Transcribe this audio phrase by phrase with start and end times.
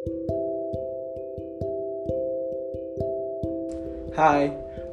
[0.00, 0.08] Hai,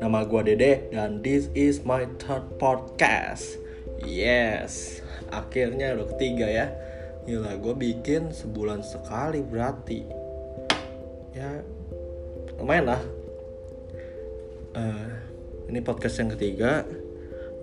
[0.04, 3.56] nama gua Dede dan this is my third podcast.
[4.04, 5.00] Yes,
[5.32, 6.76] akhirnya udah ketiga ya.
[7.24, 10.04] Gila, gue bikin sebulan sekali berarti.
[11.32, 11.64] Ya,
[12.60, 13.00] lumayan lah.
[14.76, 15.08] Eh,
[15.72, 16.84] ini podcast yang ketiga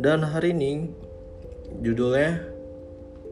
[0.00, 0.88] dan hari ini
[1.84, 2.40] judulnya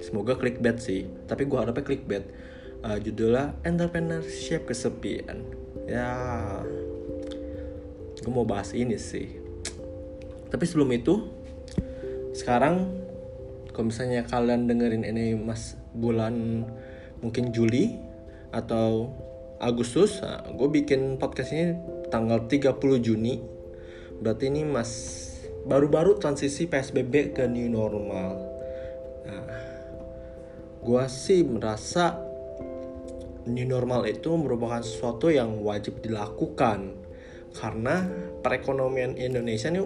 [0.05, 1.09] semoga clickbait sih.
[1.25, 2.42] Tapi gua harapnya clickbait.
[2.83, 5.47] Eh, judulnya entrepreneurship kesepian.
[5.87, 6.11] Ya,
[8.19, 9.39] gue mau bahas ini sih.
[10.51, 11.31] Tapi sebelum itu
[12.35, 12.91] sekarang
[13.71, 16.67] kalau misalnya kalian dengerin ini mas bulan
[17.23, 18.03] mungkin Juli
[18.51, 19.15] atau
[19.63, 21.79] Agustus nah, gue bikin podcast ini
[22.11, 23.39] tanggal 30 Juni.
[24.19, 24.91] Berarti ini mas
[25.71, 28.43] baru-baru transisi PSBB ke new normal.
[29.23, 29.47] Nah
[30.83, 32.32] gue sih merasa
[33.47, 36.95] new normal itu merupakan sesuatu yang wajib dilakukan
[37.53, 38.09] karena
[38.41, 39.85] perekonomian Indonesia nih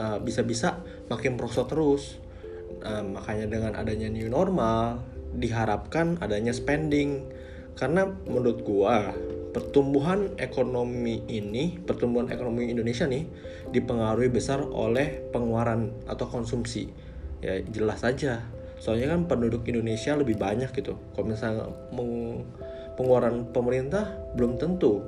[0.00, 2.20] uh, bisa-bisa makin merosot terus.
[2.84, 5.00] Uh, makanya dengan adanya new normal
[5.34, 7.26] diharapkan adanya spending
[7.74, 9.10] karena menurut gua
[9.54, 13.26] pertumbuhan ekonomi ini, pertumbuhan ekonomi Indonesia nih
[13.70, 16.90] dipengaruhi besar oleh pengeluaran atau konsumsi.
[17.38, 18.42] Ya jelas saja.
[18.82, 20.98] Soalnya kan penduduk Indonesia lebih banyak gitu.
[21.14, 21.70] Kalau misalnya
[22.94, 25.02] pengeluaran pemerintah belum tentu.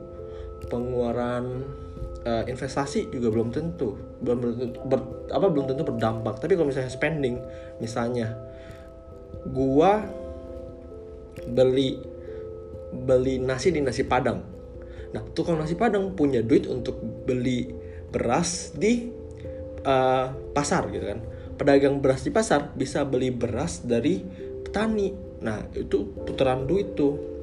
[0.66, 1.44] Pengeluaran
[2.26, 3.94] uh, investasi juga belum tentu.
[4.20, 4.38] Belum
[4.90, 6.42] ber, apa belum tentu berdampak.
[6.42, 7.38] Tapi kalau misalnya spending
[7.78, 8.34] misalnya
[9.46, 10.02] gua
[11.46, 12.02] beli
[12.90, 14.42] beli nasi di nasi padang.
[15.14, 17.70] Nah tukang nasi padang punya duit untuk beli
[18.10, 19.06] beras di
[19.86, 21.20] uh, pasar gitu kan.
[21.56, 24.20] Pedagang beras di pasar bisa beli beras dari
[24.66, 25.12] petani.
[25.40, 27.35] Nah itu putaran duit tuh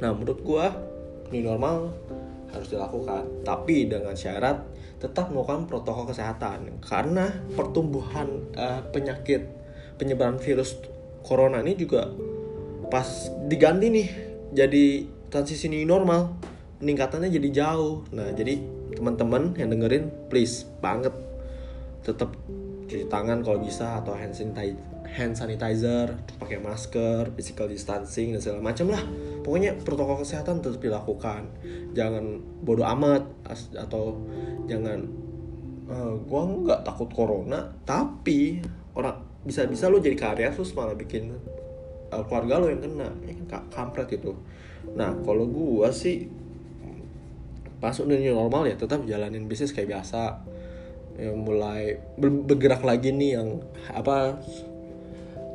[0.00, 0.72] nah menurut gua
[1.30, 1.94] new normal
[2.50, 3.46] harus dilakukan.
[3.46, 4.62] Tapi dengan syarat
[4.98, 6.82] tetap melakukan protokol kesehatan.
[6.82, 9.46] Karena pertumbuhan uh, penyakit
[9.96, 10.76] penyebaran virus
[11.22, 12.10] corona ini juga
[12.90, 14.08] pas diganti nih
[14.50, 16.34] jadi transisi new normal
[16.82, 18.02] peningkatannya jadi jauh.
[18.10, 18.58] Nah jadi
[18.98, 21.14] teman-teman yang dengerin please banget
[22.02, 22.34] tetap
[22.90, 28.62] cuci tangan kalau bisa atau hand sanitizer hand sanitizer, pakai masker, physical distancing dan segala
[28.62, 29.02] macam lah.
[29.40, 31.48] Pokoknya protokol kesehatan tetap dilakukan.
[31.96, 33.24] Jangan bodoh amat
[33.74, 34.20] atau
[34.68, 35.08] jangan
[35.88, 38.60] uh, gua nggak takut corona, tapi
[38.94, 41.32] orang bisa-bisa lo jadi karya terus malah bikin
[42.12, 44.36] uh, keluarga lo yang kena, ya kan kampret itu.
[44.92, 46.28] Nah kalau gua sih
[47.80, 50.44] pas udah normal ya tetap jalanin bisnis kayak biasa
[51.16, 54.36] yang mulai bergerak lagi nih yang apa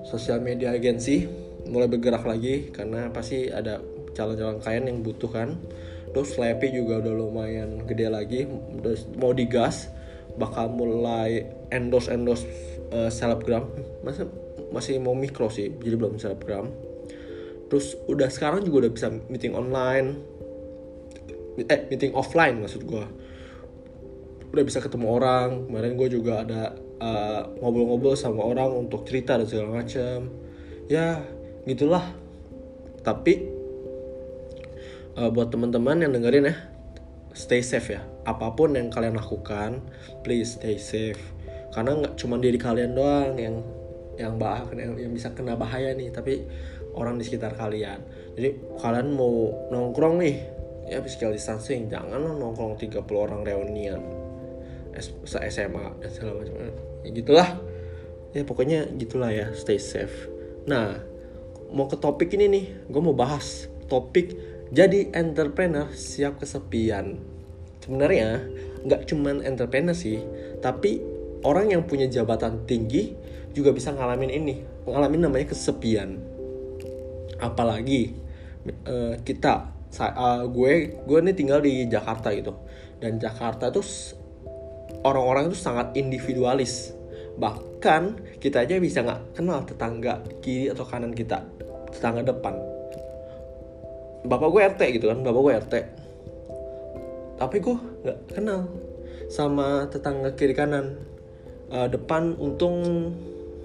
[0.09, 3.81] sosial media agensi mulai bergerak lagi karena pasti ada
[4.15, 5.59] calon-calon klien yang butuh kan.
[6.15, 8.47] Terus Sleepy juga udah lumayan gede lagi
[9.19, 9.91] mau digas
[10.39, 12.47] bakal mulai endorse endorse
[12.95, 13.67] uh, selebgram.
[14.05, 14.25] Masih
[14.71, 16.71] masih mau mikro sih jadi belum selebgram.
[17.67, 20.15] Terus udah sekarang juga udah bisa meeting online.
[21.59, 23.05] Eh meeting offline maksud gue
[24.55, 25.67] udah bisa ketemu orang.
[25.67, 26.71] Kemarin gue juga ada
[27.03, 30.31] uh, ngobrol-ngobrol sama orang untuk cerita dan segala macam
[30.85, 31.17] ya
[31.65, 32.05] gitulah.
[33.05, 33.33] Tapi
[35.17, 36.55] uh, buat teman-teman yang dengerin ya
[37.35, 38.01] stay safe ya.
[38.25, 39.83] Apa pun yang kalian lakukan
[40.21, 41.19] please stay safe.
[41.75, 43.55] Karena nggak cuma diri kalian doang yang
[44.15, 46.47] yang bah yang, yang bisa kena bahaya nih tapi
[46.95, 47.99] orang di sekitar kalian.
[48.39, 50.35] Jadi kalian mau nongkrong nih
[50.87, 51.91] ya physical distancing.
[51.91, 54.01] Jangan nongkrong 30 orang reunian
[55.27, 56.55] se SMA dan segala macam.
[57.03, 57.49] Ya gitulah.
[58.31, 60.31] Ya pokoknya gitulah ya stay safe.
[60.63, 61.14] Nah
[61.75, 64.31] mau ke topik ini nih gue mau bahas topik
[64.71, 67.19] jadi entrepreneur siap kesepian.
[67.83, 68.41] Sebenarnya
[68.87, 70.23] nggak cuman entrepreneur sih
[70.63, 71.03] tapi
[71.45, 73.13] orang yang punya jabatan tinggi
[73.53, 74.55] juga bisa ngalamin ini
[74.87, 76.17] ngalamin namanya kesepian.
[77.43, 78.15] Apalagi
[78.87, 79.69] uh, kita
[79.99, 82.55] uh, gue gue nih tinggal di Jakarta gitu.
[83.03, 83.83] Dan Jakarta tuh
[85.03, 86.95] orang-orang itu sangat individualis.
[87.35, 91.43] Bahkan kita aja bisa nggak kenal tetangga kiri atau kanan kita
[91.95, 92.53] tetangga depan.
[94.25, 95.75] Bapak gue RT gitu kan bapak gue RT
[97.35, 98.63] tapi gue nggak kenal
[99.27, 100.99] sama tetangga kiri kanan.
[101.65, 102.77] Uh, depan untung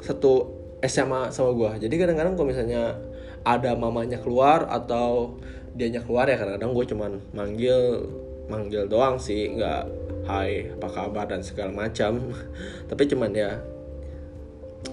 [0.00, 0.48] satu
[0.80, 2.96] SMA sama gue jadi kadang-kadang kalau misalnya
[3.44, 5.36] ada mamanya keluar atau
[5.76, 8.08] dianya keluar ya kadang-kadang gue cuman manggil
[8.48, 9.84] manggil doang sih nggak
[10.24, 11.26] hai apa kabar?
[11.30, 12.32] dan segala macam.
[12.90, 13.60] Tapi cuman ya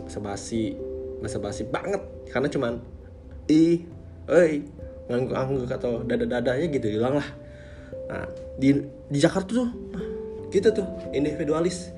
[0.06, 0.76] basa basi
[1.20, 2.02] basa basi banget.
[2.30, 2.74] Karena cuman
[3.48, 3.84] i
[4.28, 4.52] oi
[5.08, 7.28] ngangguk-ngangguk atau dada-dadanya gitu hilang lah.
[8.12, 8.28] Nah
[8.60, 8.76] di
[9.08, 9.70] di Jakarta tuh
[10.52, 11.96] gitu tuh individualis.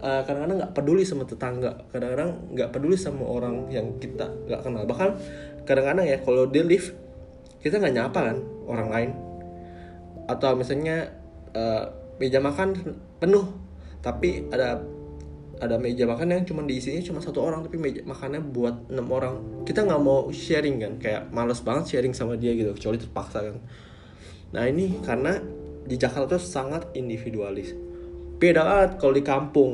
[0.00, 4.82] Uh, kadang-kadang nggak peduli sama tetangga kadang-kadang nggak peduli sama orang yang kita nggak kenal.
[4.88, 5.10] Bahkan
[5.68, 6.96] kadang-kadang ya kalau dia lift
[7.60, 9.10] kita nggak nyapa kan orang lain.
[10.26, 11.12] Atau misalnya
[11.52, 12.76] uh, meja makan
[13.20, 13.46] penuh
[14.00, 14.80] tapi ada
[15.60, 19.34] ada meja makan yang cuma diisinya cuma satu orang tapi meja makannya buat enam orang.
[19.68, 23.56] Kita nggak mau sharing kan kayak males banget sharing sama dia gitu kecuali terpaksa kan.
[24.56, 25.36] Nah ini karena
[25.84, 27.76] di Jakarta tuh sangat individualis.
[28.40, 29.72] Beda banget kalau di kampung.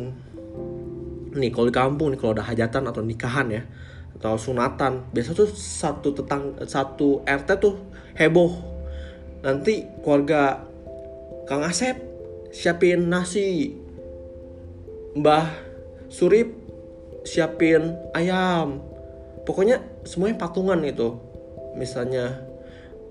[1.39, 3.63] Nih kalau di kampung nih kalau ada hajatan atau nikahan ya
[4.17, 7.79] atau sunatan biasa tuh satu tetang satu RT tuh
[8.19, 8.53] heboh.
[9.47, 10.67] Nanti keluarga
[11.47, 11.95] Kang Asep
[12.51, 13.77] siapin nasi
[15.17, 15.66] Mbah
[16.17, 16.49] Surip
[17.29, 18.81] siapin ayam.
[19.45, 21.21] Pokoknya semuanya patungan itu.
[21.77, 22.41] Misalnya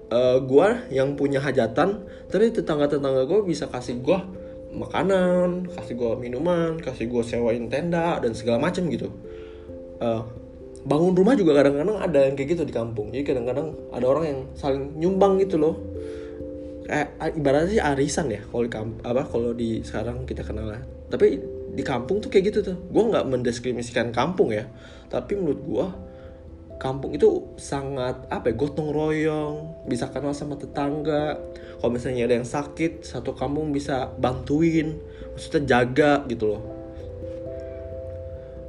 [0.10, 2.02] uh, gue yang punya hajatan
[2.34, 4.19] tapi tetangga-tetangga gue bisa kasih gue
[4.74, 9.13] makanan kasih gue minuman kasih gue sewain tenda dan segala macam gitu.
[10.02, 10.25] Uh,
[10.81, 13.13] bangun rumah juga kadang-kadang ada yang kayak gitu di kampung.
[13.13, 15.78] Jadi kadang-kadang ada orang yang saling nyumbang gitu loh.
[16.90, 18.74] Kayak ibaratnya sih arisan ya kalau di
[19.06, 20.74] apa kalau di sekarang kita kenal
[21.06, 21.42] tapi
[21.75, 22.77] di kampung tuh kayak gitu tuh.
[22.88, 24.66] Gue nggak mendeskripsikan kampung ya.
[25.12, 25.88] Tapi menurut gue
[26.75, 31.36] kampung itu sangat apa ya gotong royong bisa kenal sama tetangga.
[31.80, 34.95] Kalau misalnya ada yang sakit satu kampung bisa bantuin
[35.36, 36.63] maksudnya jaga gitu loh.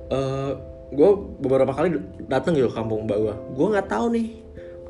[0.07, 0.53] Uh, eh,
[0.95, 1.11] gue
[1.43, 1.99] beberapa kali
[2.31, 4.29] datang gitu kampung mbak gue gue nggak tahu nih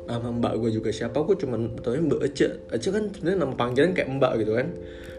[0.07, 1.19] nama mbak gue juga siapa.
[1.25, 2.63] Gue cuman tahu mbak Ece.
[2.71, 4.67] Ece kan sebenarnya nama panggilan kayak mbak gitu kan.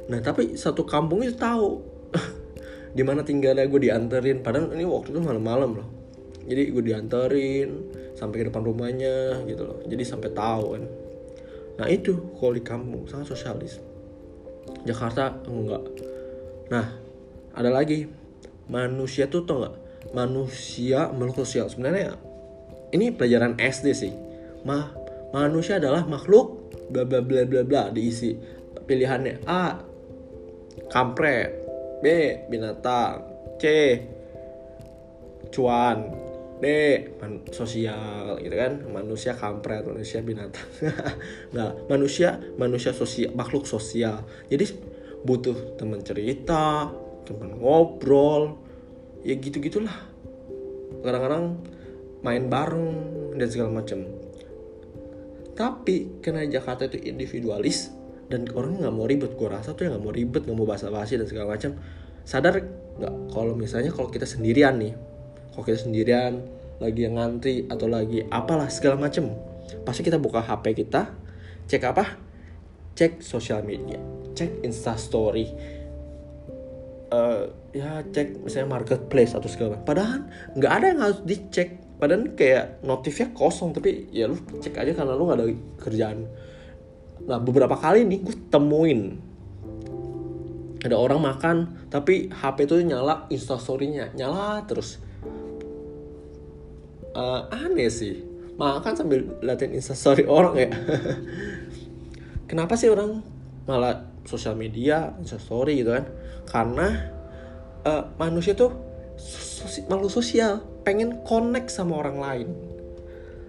[0.09, 1.98] Nah tapi satu kampung itu tahu
[2.93, 4.41] di mana tinggalnya gue dianterin.
[4.41, 5.89] Padahal ini waktu itu malam-malam loh.
[6.49, 7.69] Jadi gue dianterin
[8.17, 9.79] sampai ke depan rumahnya gitu loh.
[9.85, 10.85] Jadi sampai tahu kan.
[11.79, 13.79] Nah itu kalau di kampung sangat sosialis.
[14.89, 15.85] Jakarta enggak.
[16.73, 16.87] Nah
[17.53, 18.09] ada lagi.
[18.69, 19.77] Manusia tuh tau nggak?
[20.13, 21.73] Manusia makhluk sosial.
[21.73, 22.21] Sebenarnya
[22.93, 24.13] ini pelajaran SD sih.
[24.65, 24.93] Ma
[25.33, 28.37] manusia adalah makhluk bla bla bla bla bla diisi.
[28.89, 29.81] Pilihannya A
[30.89, 31.58] kampret
[32.01, 32.07] B.
[32.47, 33.25] Binatang
[33.59, 33.65] C.
[35.49, 36.13] Cuan
[36.59, 36.67] D.
[37.23, 40.67] Man sosial gitu kan Manusia kampret, manusia binatang
[41.57, 44.67] Nah, manusia manusia sosial, makhluk sosial Jadi
[45.23, 46.91] butuh teman cerita,
[47.27, 48.59] teman ngobrol
[49.23, 49.95] Ya gitu-gitulah
[51.03, 51.63] Kadang-kadang
[52.23, 52.91] main bareng
[53.39, 54.03] dan segala macam
[55.59, 57.91] tapi karena Jakarta itu individualis
[58.29, 61.27] dan orang nggak mau ribet gue rasa tuh nggak mau ribet nggak mau basa-basi dan
[61.29, 61.77] segala macam.
[62.29, 62.61] Sadar
[63.01, 63.15] nggak?
[63.33, 64.93] Kalau misalnya kalau kita sendirian nih
[65.53, 66.45] kalau kita sendirian
[66.79, 69.35] lagi yang ngantri atau lagi apalah segala macam
[69.83, 71.11] pasti kita buka HP kita
[71.67, 72.05] cek apa?
[72.95, 73.99] Cek sosial media
[74.39, 75.51] cek instastory
[77.11, 80.21] uh, ya cek misalnya marketplace atau segala macam padahal
[80.55, 81.71] nggak ada yang harus dicek.
[81.99, 85.47] Padahal kayak notifnya kosong tapi ya lu cek aja karena lu nggak ada
[85.83, 86.31] kerjaan
[87.27, 89.19] Nah beberapa kali nih gue temuin.
[90.79, 91.57] Ada orang makan
[91.91, 95.03] tapi HP itu nyala instastorynya nyala terus.
[97.17, 98.23] Uh, aneh sih.
[98.59, 100.71] Makan sambil liatin instastory orang ya.
[102.47, 103.23] Kenapa sih orang
[103.67, 106.07] malah sosial media instastory gitu kan?
[106.47, 106.87] Karena
[107.83, 108.73] uh, manusia tuh
[109.19, 112.49] sosi makhluk sosial pengen connect sama orang lain.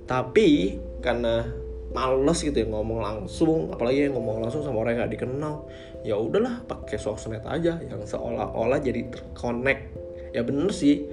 [0.09, 1.45] Tapi karena
[1.89, 5.53] males gitu ya ngomong langsung apalagi yang ngomong langsung sama orang yang gak dikenal.
[6.05, 9.89] Ya udahlah pakai sosmed aja yang seolah-olah jadi terkonek.
[10.31, 11.09] Ya bener sih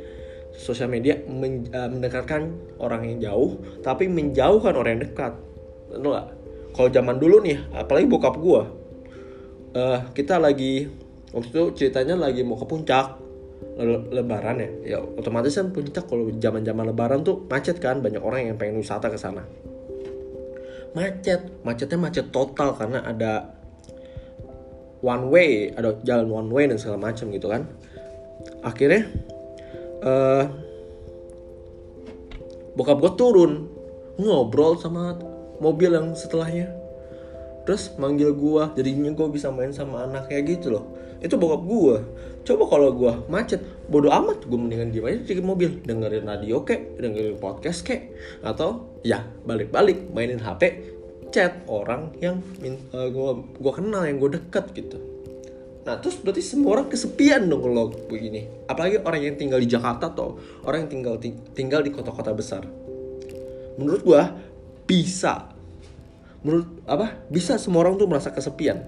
[0.57, 5.33] sosial media men, uh, mendekatkan orang yang jauh tapi menjauhkan orang yang dekat.
[5.89, 6.29] Tentu gak?
[6.77, 8.69] kalau zaman dulu nih apalagi bokap gua.
[9.77, 10.89] Uh, kita lagi
[11.33, 13.17] waktu itu ceritanya lagi mau ke puncak
[13.81, 14.69] le lebaran ya.
[14.97, 18.77] Ya otomatis kan puncak kalau zaman zaman lebaran tuh macet kan banyak orang yang pengen
[18.77, 19.45] wisata ke sana
[20.97, 21.45] macet.
[21.61, 23.53] Macetnya macet total karena ada
[25.05, 27.69] one way ada jalan one way dan segala macam gitu kan.
[28.65, 29.05] Akhirnya
[30.01, 30.49] uh,
[32.73, 33.69] bokap gue turun
[34.17, 35.21] ngobrol sama
[35.61, 36.73] mobil yang setelahnya
[37.67, 40.85] terus manggil gue jadinya gue bisa main sama anaknya gitu loh.
[41.19, 41.97] Itu bokap gue
[42.47, 43.59] coba kalau gue macet
[43.91, 44.47] bodoh amat.
[44.47, 45.83] Gue mendingan di aja di mobil.
[45.83, 48.15] Dengerin radio kek dengerin podcast kek.
[48.47, 50.63] Atau ya balik-balik mainin hp
[51.35, 52.39] chat orang yang
[52.95, 54.99] uh, gue gua kenal yang gue deket gitu.
[55.83, 58.47] Nah terus berarti semua orang kesepian dong kalau begini.
[58.71, 61.15] Apalagi orang yang tinggal di Jakarta atau orang yang tinggal
[61.53, 62.63] tinggal di kota-kota besar.
[63.77, 64.23] Menurut gue
[64.87, 65.56] bisa
[66.47, 67.19] menurut apa?
[67.27, 68.87] Bisa semua orang tuh merasa kesepian.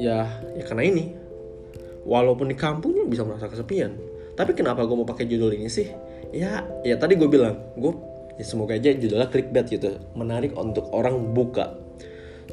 [0.00, 0.24] Ya
[0.56, 1.04] ya karena ini.
[2.08, 3.92] Walaupun di kampungnya bisa merasa kesepian.
[4.32, 5.92] Tapi kenapa gue mau pakai judul ini sih?
[6.32, 7.92] Ya ya tadi gue bilang gue
[8.40, 10.00] ya semoga aja judulnya clickbait gitu.
[10.16, 11.76] Menarik untuk orang buka.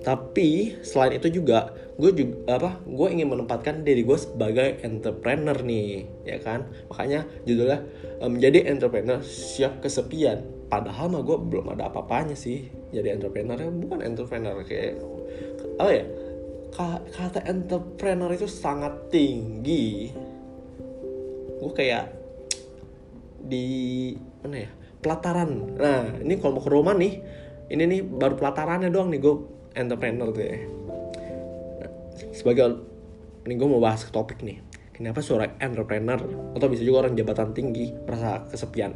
[0.03, 2.81] Tapi selain itu juga gue juga apa?
[2.83, 6.67] Gue ingin menempatkan diri gue sebagai entrepreneur nih ya kan?
[6.91, 7.79] Makanya judulnya
[8.25, 13.61] menjadi entrepreneur siap kesepian padahal mah gue belum ada apa-apanya sih jadi entrepreneur.
[13.69, 14.97] Bukan entrepreneur kayak
[15.77, 16.01] oh ya?
[17.13, 20.09] Kata entrepreneur itu sangat tinggi.
[21.61, 22.09] Gue kayak
[23.45, 23.65] di
[24.41, 24.69] mana ya?
[24.97, 25.77] Pelataran.
[25.77, 27.21] Nah ini kalau mau ke rumah nih
[27.69, 29.35] ini nih baru pelatarannya doang nih gue
[29.77, 30.57] entrepreneur tuh ya.
[32.33, 32.81] Sebagai
[33.45, 34.57] ini gue mau bahas topik nih.
[34.89, 36.17] Kenapa seorang entrepreneur
[36.57, 38.93] atau bisa juga orang jabatan tinggi merasa kesepian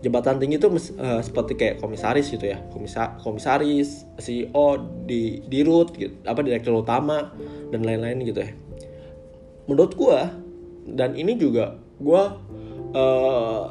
[0.00, 2.60] jabatan tinggi itu uh, seperti kayak komisaris gitu ya.
[2.72, 7.32] Komisa komisaris CEO di di root gitu apa direktur utama
[7.68, 8.52] dan lain-lain gitu ya.
[9.68, 10.20] Menurut gue
[10.90, 12.22] dan ini juga gue
[12.96, 13.64] uh,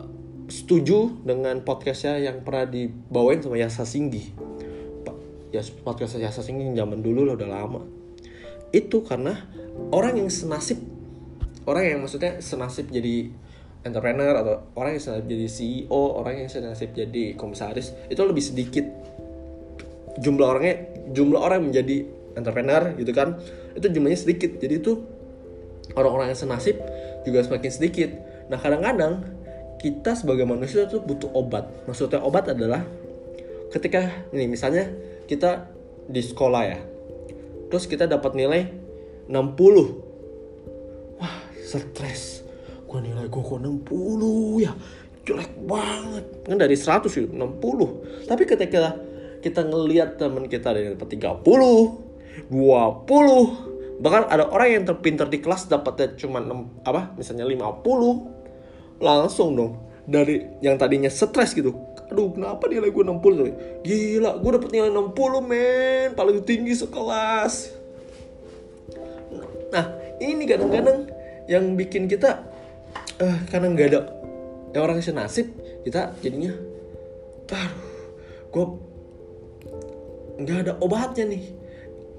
[0.50, 4.50] setuju dengan podcastnya yang pernah dibawain sama Yasa Singgi
[5.50, 7.81] ya podcast Yasa Singgi zaman dulu lah udah lama.
[8.69, 9.50] Itu karena
[9.89, 10.77] orang yang senasib
[11.65, 13.33] orang yang maksudnya senasib jadi
[13.83, 18.86] entrepreneur atau orang yang senasib jadi CEO, orang yang senasib jadi komisaris itu lebih sedikit.
[20.19, 20.75] Jumlah orangnya
[21.15, 21.98] jumlah orang yang menjadi
[22.36, 23.39] entrepreneur gitu kan
[23.74, 24.51] itu jumlahnya sedikit.
[24.59, 25.00] Jadi itu
[25.95, 26.75] orang-orang yang senasib
[27.24, 28.09] juga semakin sedikit.
[28.51, 29.24] Nah kadang-kadang
[29.79, 31.71] kita sebagai manusia tuh butuh obat.
[31.88, 32.83] Maksudnya obat adalah
[33.69, 34.89] ketika ini misalnya
[35.29, 35.69] kita
[36.09, 36.79] di sekolah ya
[37.69, 38.65] terus kita dapat nilai
[39.29, 42.38] 60 wah stres
[42.89, 44.74] gue nilai gue kok 60 ya.
[45.22, 46.25] Jelek banget.
[46.50, 48.98] Kan dari 100 sih 60 tapi ketika
[49.39, 55.67] kita ngelihat teman kita dari dapat 30 20 bahkan ada orang yang terpinter di kelas
[55.67, 59.74] dapatnya cuma 6, apa misalnya 50 langsung dong.
[60.10, 61.69] Dari yang tadinya stres gitu
[62.10, 63.46] aduh kenapa nilai gue 60 tuh?
[63.86, 66.17] Gila gue dapet nilai 60 men.
[66.17, 67.77] Paling tinggi sekelas.
[69.69, 69.86] Nah
[70.17, 71.05] ini kadang-kadang
[71.46, 72.49] yang bikin kita
[73.19, 74.01] uh, karena nggak ada
[74.75, 75.49] yang orang senasib
[75.83, 76.53] kita jadinya
[77.49, 77.89] aduh
[78.49, 78.65] gue
[80.39, 81.43] nggak ada obatnya nih.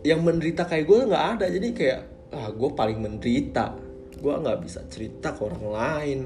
[0.00, 2.00] Yang menderita kayak gue nggak ada jadi kayak
[2.36, 3.76] ah gue paling menderita.
[4.20, 6.18] Gue nggak bisa cerita ke orang lain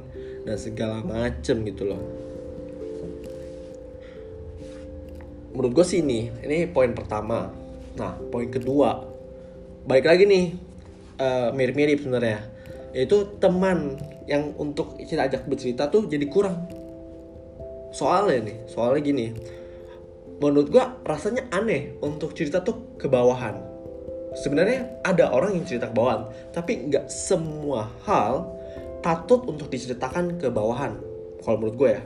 [0.43, 2.03] dan segala macem gitu loh.
[5.55, 7.51] Menurut gue sih ini ini poin pertama.
[7.95, 9.07] Nah poin kedua.
[9.87, 10.45] Balik lagi nih
[11.23, 12.43] uh, mirip-mirip sebenarnya.
[12.95, 16.69] Yaitu teman yang untuk kita ajak bercerita tuh jadi kurang.
[17.95, 19.27] Soalnya nih soalnya gini.
[20.43, 23.55] Menurut gua rasanya aneh untuk cerita tuh ke bawahan.
[24.35, 28.51] Sebenarnya ada orang yang cerita ke bawahan tapi nggak semua hal
[28.99, 30.99] patut untuk diceritakan ke bawahan
[31.45, 32.03] kalau menurut gue ya.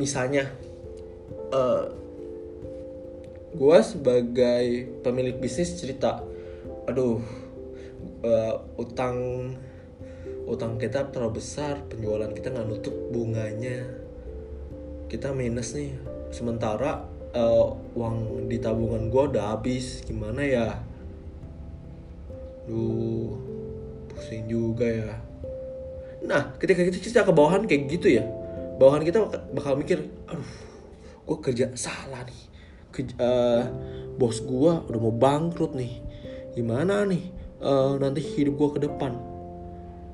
[0.00, 0.48] Misalnya
[1.52, 1.84] uh, eh,
[3.56, 4.64] gue sebagai
[5.04, 6.20] pemilik bisnis cerita
[6.86, 7.20] aduh
[8.24, 9.16] uh, utang
[10.46, 13.82] utang kita terlalu besar penjualan kita nggak nutup bunganya.
[15.10, 15.98] Kita minus nih.
[16.30, 17.02] Sementara
[17.34, 20.06] uh, uang di tabungan gue udah habis.
[20.06, 20.78] Gimana ya?
[22.70, 23.34] Duh
[24.14, 25.12] pusing juga ya.
[26.26, 28.24] Nah ketika kita cerita ke bawahan kayak gitu ya
[28.76, 29.24] bawahan kita
[29.56, 30.52] bakal mikir aduh
[31.26, 32.42] gue kerja salah nih.
[32.94, 33.66] Ke, uh,
[34.16, 36.00] bos gue udah mau bangkrut nih.
[36.54, 39.35] Gimana nih uh, nanti hidup gue ke depan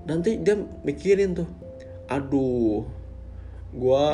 [0.02, 1.48] nanti dia mikirin tuh
[2.10, 2.82] aduh
[3.72, 4.04] gue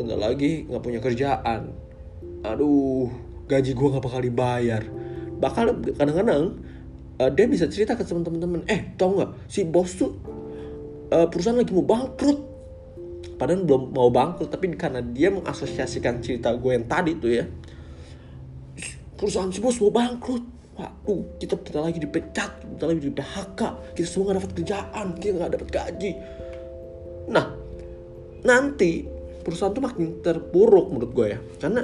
[0.00, 1.68] bentar lagi nggak punya kerjaan.
[2.42, 3.12] Aduh
[3.44, 4.82] gaji gue nggak bakal dibayar.
[5.36, 6.56] Bakal kadang-kadang
[7.20, 10.16] uh, dia bisa cerita ke teman-teman eh tau nggak si bos tuh
[11.12, 12.38] uh, perusahaan lagi mau bangkrut.
[13.36, 17.44] Padahal belum mau bangkrut tapi karena dia mengasosiasikan cerita gue yang tadi tuh ya
[19.18, 23.60] perusahaan si bos mau bangkrut waduh kita kita lagi dipecat kita lagi di PHK
[23.94, 26.12] kita semua nggak dapat kerjaan kita nggak dapat gaji.
[27.30, 27.46] Nah
[28.42, 29.06] nanti
[29.42, 31.38] perusahaan tuh makin terpuruk menurut gue ya.
[31.58, 31.82] Karena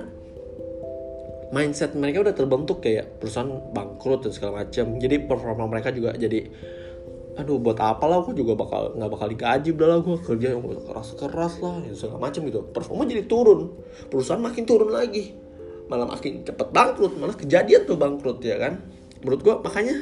[1.55, 4.85] mindset mereka udah terbentuk kayak perusahaan bangkrut dan segala macam.
[4.99, 6.49] Jadi performa mereka juga jadi
[7.39, 8.23] aduh buat apa lah?
[8.23, 11.95] Aku juga bakal nggak bakal digaji udah lah gue kerja yang keras keras lah yang
[11.95, 12.61] segala macam gitu.
[12.75, 13.75] Performa jadi turun.
[14.11, 15.48] Perusahaan makin turun lagi
[15.89, 18.81] malah makin cepet bangkrut malah kejadian tuh bangkrut ya kan?
[19.25, 19.97] Menurut gue makanya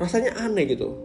[0.00, 0.96] rasanya aneh gitu.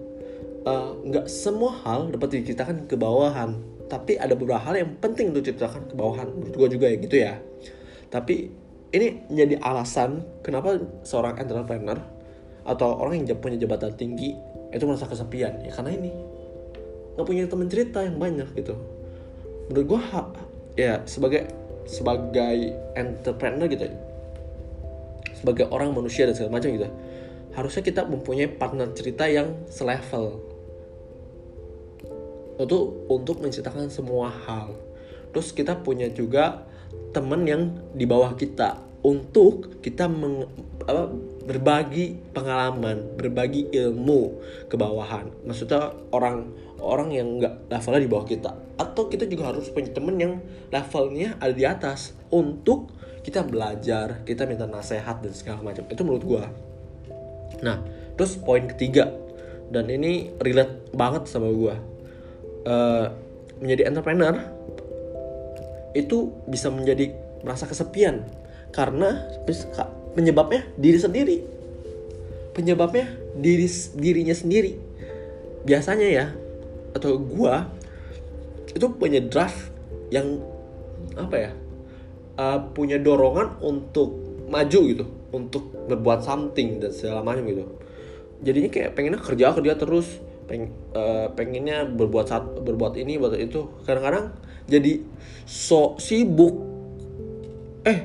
[0.63, 3.59] Eh, nggak uh, semua hal dapat diceritakan ke bawahan
[3.91, 7.15] tapi ada beberapa hal yang penting untuk diceritakan ke bawahan menurut gue juga ya gitu
[7.19, 7.33] ya.
[8.07, 8.35] Tapi
[8.95, 11.99] ini jadi alasan kenapa seorang entrepreneur
[12.63, 14.39] atau orang yang punya jabatan tinggi
[14.71, 16.11] itu merasa kesepian ya karena ini.
[17.19, 18.73] Nggak punya teman cerita yang banyak gitu.
[19.67, 20.01] Menurut gue
[20.79, 21.51] ya sebagai
[21.83, 23.93] sebagai entrepreneur gitu ya,
[25.43, 26.87] sebagai orang manusia dan segala macam gitu.
[27.51, 30.39] Harusnya kita mempunyai partner cerita yang selevel.
[32.55, 34.71] Untuk untuk menceritakan semua hal.
[35.35, 36.63] Terus kita punya juga
[37.11, 38.79] teman yang di bawah kita.
[39.03, 40.47] Untuk kita meng,
[40.87, 41.11] apa,
[41.43, 44.39] berbagi pengalaman, berbagi ilmu
[44.71, 45.27] ke bawahan.
[45.43, 48.51] Maksudnya orang orang yang nggak levelnya di bawah kita.
[48.79, 50.33] Atau kita juga harus punya temen yang
[50.71, 52.15] levelnya ada di atas.
[52.31, 55.87] Untuk kita belajar, kita minta nasihat dan segala macam.
[55.87, 56.43] Itu menurut gua.
[57.63, 57.79] Nah,
[58.19, 59.09] terus poin ketiga
[59.71, 61.79] dan ini relate banget sama gua.
[62.63, 63.11] Uh,
[63.59, 64.35] menjadi entrepreneur
[65.95, 67.15] itu bisa menjadi
[67.45, 68.25] merasa kesepian
[68.73, 69.29] karena
[70.17, 71.37] penyebabnya diri sendiri
[72.53, 73.65] penyebabnya diri
[73.97, 74.77] dirinya sendiri
[75.65, 76.25] biasanya ya
[76.93, 77.69] atau gua
[78.73, 79.69] itu punya drive
[80.09, 80.41] yang
[81.13, 81.51] apa ya
[82.37, 84.13] uh, punya dorongan untuk
[84.49, 87.65] maju gitu untuk berbuat something dan segala macam gitu.
[88.45, 90.07] Jadinya kayak pengennya kerja kerja terus
[90.45, 93.81] peng, uh, pengennya berbuat saat berbuat ini buat itu.
[93.87, 94.35] Kadang-kadang
[94.69, 95.01] jadi
[95.47, 96.53] so sibuk.
[97.83, 97.99] Eh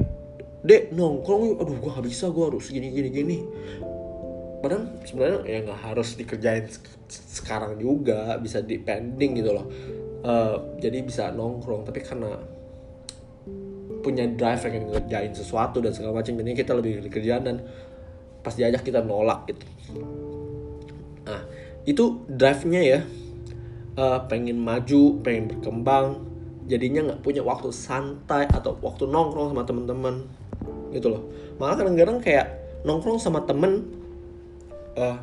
[0.65, 1.57] dek nongkrong yuk.
[1.63, 3.39] Aduh gue gak bisa gue harus gini gini gini.
[4.59, 6.67] Padahal sebenarnya ya nggak harus dikerjain
[7.07, 9.67] sekarang juga bisa dipending gitu loh.
[10.19, 12.58] Uh, jadi bisa nongkrong tapi karena
[14.09, 17.57] punya drive yang ngerjain sesuatu dan segala macam ini kita lebih kerjaan dan
[18.41, 19.69] pas diajak kita nolak gitu.
[21.29, 21.45] Nah
[21.85, 23.01] itu drive-nya ya.
[23.99, 26.23] Uh, pengen maju pengen berkembang
[26.71, 30.25] jadinya nggak punya waktu santai atau waktu nongkrong sama temen-temen
[30.95, 31.29] gitu loh.
[31.61, 32.47] Malah kadang-kadang kayak
[32.87, 33.91] nongkrong sama temen
[34.97, 35.19] uh,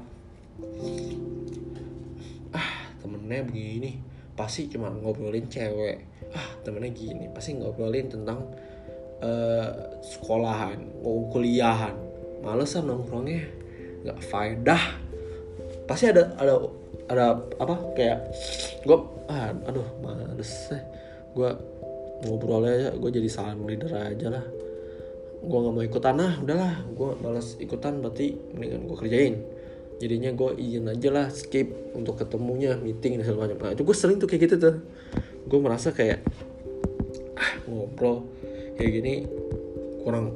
[2.51, 3.97] ah temennya begini
[4.35, 6.03] pasti cuma ngobrolin cewek.
[6.35, 8.43] Ah temennya gini pasti ngobrolin tentang
[9.25, 9.69] uh,
[10.05, 10.85] sekolahan
[11.33, 11.97] kuliahan.
[12.45, 13.49] Malesan nongkrongnya.
[14.05, 14.83] Nggak faedah.
[15.89, 16.61] Pasti ada ada
[17.09, 17.25] ada
[17.61, 18.19] apa kayak
[18.85, 18.97] gue
[19.29, 20.73] ah, aduh males
[21.37, 21.49] gue
[22.25, 24.45] ngobrolnya gue jadi salam leader aja lah.
[25.45, 29.35] Gue nggak mau ikutan ah udahlah gue balas ikutan berarti mendingan gue kerjain.
[29.95, 33.57] Jadinya gue izin aja lah skip untuk ketemunya meeting dan segala macam.
[33.61, 34.75] Nah itu gue sering tuh kayak gitu tuh.
[35.45, 36.25] Gue merasa kayak
[37.37, 38.34] ah ngobrol
[38.75, 39.13] kayak gini
[40.03, 40.35] kurang.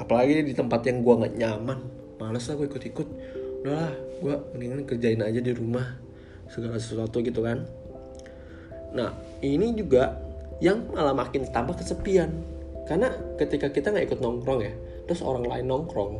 [0.00, 1.78] Apalagi di tempat yang gue nggak nyaman.
[2.20, 3.08] Males lah gue ikut-ikut.
[3.64, 5.98] Udahlah gue mendingan kerjain aja di rumah.
[6.48, 7.66] Segala sesuatu gitu kan.
[8.90, 10.18] Nah, ini juga
[10.58, 12.30] yang malah makin tambah kesepian.
[12.90, 14.74] Karena ketika kita nggak ikut nongkrong ya,
[15.06, 16.18] terus orang lain nongkrong,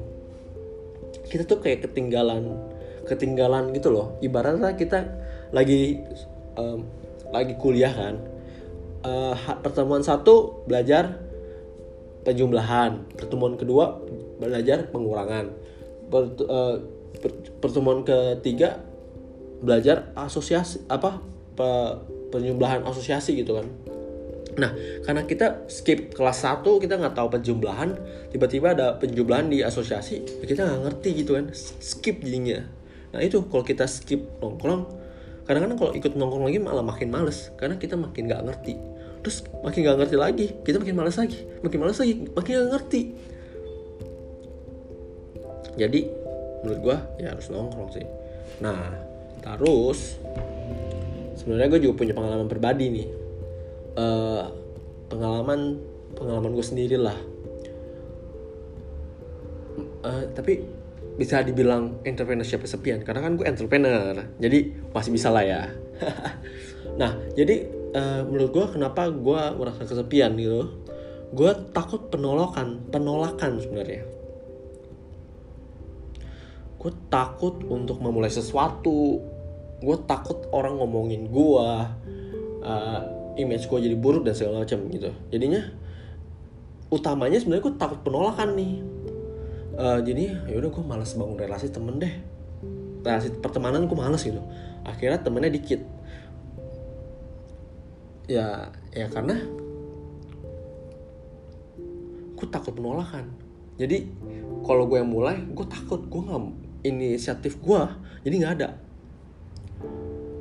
[1.26, 2.54] kita tuh kayak ketinggalan,
[3.10, 4.14] ketinggalan gitu loh.
[4.22, 5.02] Ibaratnya kita
[5.50, 5.98] lagi
[6.54, 6.86] um,
[7.34, 8.22] lagi kuliah kan,
[9.04, 11.20] uh, pertemuan satu belajar
[12.24, 14.00] penjumlahan, pertemuan kedua
[14.40, 15.52] belajar pengurangan,
[16.12, 16.76] uh,
[17.60, 18.80] pertemuan ketiga
[19.60, 21.20] belajar asosiasi apa
[22.32, 23.68] penjumlahan asosiasi gitu kan.
[24.58, 24.74] Nah,
[25.06, 27.94] karena kita skip kelas 1, kita nggak tahu penjumlahan,
[28.34, 32.66] tiba-tiba ada penjumlahan di asosiasi, kita nggak ngerti gitu kan, skip jadinya.
[33.14, 34.99] Nah itu kalau kita skip nongkrong,
[35.50, 38.78] kadang-kadang kalau ikut nongkrong lagi malah makin males, karena kita makin nggak ngerti.
[39.26, 43.02] Terus makin nggak ngerti lagi, kita makin males lagi, makin males lagi, makin nggak ngerti.
[45.74, 46.00] Jadi
[46.62, 48.06] menurut gue ya harus nongkrong sih.
[48.62, 49.10] Nah
[49.40, 50.20] terus
[51.40, 53.08] sebenarnya gue juga punya pengalaman pribadi nih
[53.96, 54.44] uh,
[55.08, 55.80] pengalaman
[56.12, 57.16] pengalaman gue sendiri lah
[60.04, 60.60] uh, tapi
[61.20, 64.16] bisa dibilang entrepreneurship kesepian karena kan gue entrepreneur.
[64.40, 65.62] Jadi masih bisa lah ya.
[66.90, 70.80] Nah jadi uh, menurut gue kenapa gue merasa kesepian gitu?
[71.36, 74.02] Gue takut penolakan penolakan sebenarnya.
[76.80, 79.22] Gue takut untuk memulai sesuatu.
[79.80, 81.68] Gue takut orang ngomongin gue
[82.64, 83.00] uh,
[83.36, 85.12] image gue jadi buruk dan segala macam gitu.
[85.30, 85.62] Jadinya
[86.90, 88.72] utamanya sebenarnya gue takut penolakan nih
[89.80, 92.12] uh, jadi ya udah gue malas bangun relasi temen deh.
[93.00, 94.38] Relasi pertemanan gue malas gitu.
[94.84, 95.80] Akhirnya temennya dikit.
[98.28, 99.40] Ya ya karena
[102.36, 103.32] gue takut penolakan.
[103.80, 104.12] Jadi
[104.62, 106.04] kalau gue yang mulai gue takut.
[106.06, 106.42] Gue nggak
[106.84, 107.80] inisiatif gue
[108.22, 108.68] jadi nggak ada.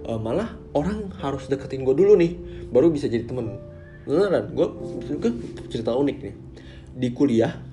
[0.10, 2.36] Uh, malah orang harus deketin gue dulu nih
[2.69, 3.56] baru bisa jadi temen.
[4.04, 4.67] Beneran gue
[5.71, 6.36] cerita unik nih.
[6.99, 7.69] Di kuliah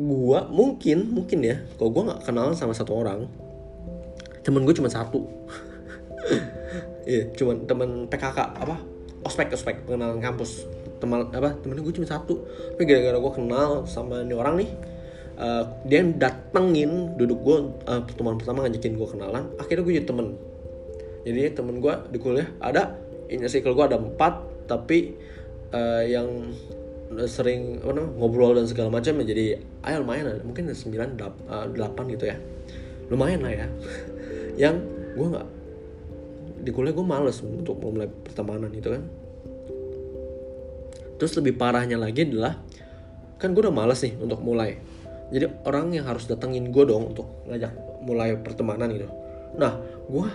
[0.00, 3.28] gua mungkin mungkin ya kalau gua nggak kenal sama satu orang
[4.44, 5.20] temen gue cuma satu.
[7.00, 8.76] Iya cuman temen PKK apa?
[9.24, 10.68] Ospek ospek pengenalan kampus.
[11.00, 11.56] Teman apa?
[11.58, 12.44] Temen gue cuma satu.
[12.76, 14.70] Tapi gara-gara gue kenal sama ini orang nih
[15.40, 17.56] uh, dia datengin duduk gue
[17.88, 20.26] uh, pertemuan pertama ngajakin gue kenalan akhirnya gue jadi temen.
[21.24, 22.94] Jadi temen gue di kuliah ada
[23.32, 25.16] ini circle gue ada empat tapi
[25.72, 26.52] uh, yang
[27.26, 29.44] sering apa namanya, ngobrol dan segala macam ya jadi
[29.82, 31.18] ayo lumayan mungkin sembilan
[31.74, 32.36] delapan gitu ya.
[33.10, 33.66] Lumayan lah ya.
[34.62, 34.76] Yang
[35.18, 35.48] gue nggak
[36.60, 39.02] di kuliah gue males untuk mulai pertemanan gitu kan.
[41.18, 42.54] Terus lebih parahnya lagi adalah
[43.40, 44.78] kan gue udah males nih untuk mulai.
[45.30, 47.74] Jadi orang yang harus datengin gue dong untuk ngajak
[48.06, 49.10] mulai pertemanan gitu.
[49.58, 50.26] Nah gue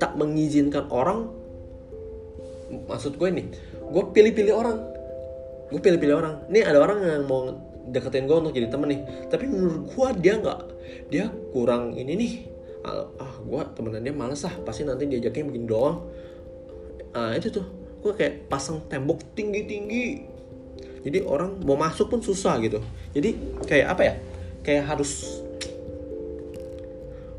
[0.00, 1.28] tak mengizinkan orang
[2.88, 3.44] maksud gue ini
[3.92, 4.91] gue pilih-pilih orang
[5.72, 6.34] gue pilih-pilih orang.
[6.52, 7.48] Ini ada orang yang mau
[7.88, 9.00] deketin gue untuk jadi temen nih.
[9.32, 10.60] Tapi menurut gue dia nggak.
[11.08, 12.32] Dia kurang ini nih.
[12.84, 16.04] Ah, gue temenan dia males ah pasti nanti diajaknya begini doang.
[17.16, 17.64] Ah itu tuh.
[18.04, 20.04] Gue kayak pasang tembok tinggi tinggi
[21.02, 22.78] jadi orang mau masuk pun susah gitu.
[23.10, 24.14] Jadi kayak apa ya?
[24.62, 25.42] Kayak harus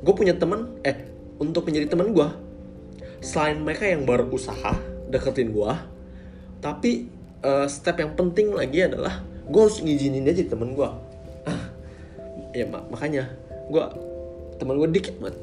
[0.04, 1.08] gue punya temen eh
[1.40, 2.28] untuk menjadi temen gue
[3.24, 4.76] selain mereka yang baru usaha
[5.08, 5.72] deketin gue
[6.60, 7.08] tapi
[7.44, 10.88] uh, step yang penting lagi adalah gue harus ngizinin jadi temen gue
[11.46, 11.64] ah
[12.58, 13.28] ya mak makanya
[13.68, 13.84] gue
[14.58, 15.38] teman gue dikit banget.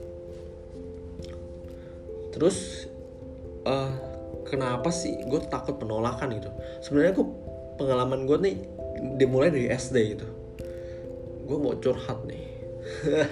[2.31, 2.89] Terus
[3.67, 3.93] uh,
[4.47, 6.51] kenapa sih gue takut penolakan gitu?
[6.81, 7.27] Sebenarnya gue
[7.77, 8.57] pengalaman gue nih
[9.21, 10.27] dimulai dari SD gitu.
[11.45, 12.45] Gue mau curhat nih.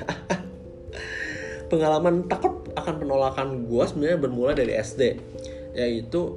[1.72, 5.20] Pengalaman takut akan penolakan gue sebenarnya bermula dari SD
[5.76, 6.32] yaitu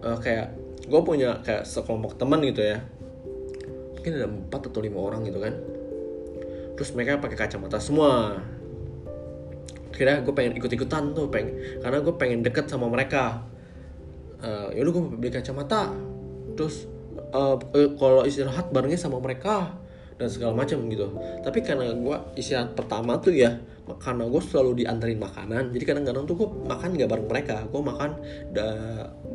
[0.00, 2.84] uh, kayak gue punya kayak sekelompok teman gitu ya.
[3.96, 5.54] Mungkin ada empat atau lima orang gitu kan.
[6.76, 8.40] Terus mereka pakai kacamata semua.
[9.94, 13.46] Kira gue pengen ikut-ikutan tuh pengen karena gue pengen deket sama mereka.
[14.44, 15.88] Uh, yaudah gue beli kacamata.
[16.58, 16.84] Terus
[17.32, 17.56] uh,
[17.96, 19.72] kalau istirahat barengnya sama mereka
[20.20, 21.10] dan segala macam gitu.
[21.40, 26.36] Tapi karena gue istirahat pertama tuh ya karena gue selalu diantarin makanan jadi kadang-kadang tuh
[26.40, 27.56] gue makan nggak bareng mereka.
[27.68, 28.10] Gue makan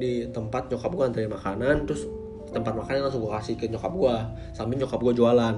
[0.01, 2.09] di tempat nyokap gue antarin makanan terus
[2.49, 4.15] tempat makannya langsung gue kasih ke nyokap gue
[4.57, 5.55] sambil nyokap gue jualan.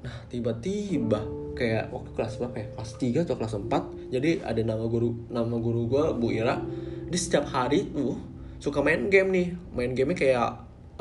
[0.00, 1.20] Nah tiba-tiba
[1.58, 2.66] kayak waktu kelas berapa ya?
[2.78, 6.62] Kelas 3 atau kelas 4 jadi ada nama guru nama guru gue Bu Ira
[7.10, 8.14] dia setiap hari tuh
[8.62, 9.48] suka main game nih.
[9.74, 10.50] Main gamenya kayak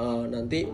[0.02, 0.66] uh, nanti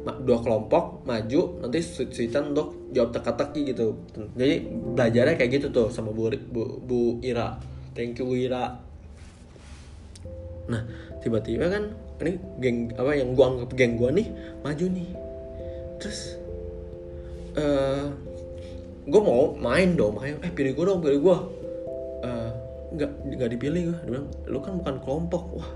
[0.00, 4.00] dua kelompok maju nanti suitan untuk jawab teka-teki gitu.
[4.32, 4.64] Jadi
[4.96, 7.60] belajarnya kayak gitu tuh sama Bu, Bu, Bu Ira.
[7.92, 8.80] Thank you Bu Ira.
[10.72, 10.82] Nah
[11.20, 14.28] tiba-tiba kan ini geng apa yang gua anggap geng gua nih
[14.64, 15.08] maju nih.
[16.00, 16.20] Terus
[17.60, 18.08] uh,
[19.10, 21.36] gue mau main dong makanya eh pilih gue dong pilih gue
[22.22, 22.50] uh,
[22.94, 25.44] nggak nggak dipilih gue dia bilang lu kan bukan kelompok.
[25.58, 25.70] Wah.